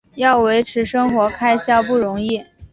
[0.15, 2.43] 要维持生活开销不容易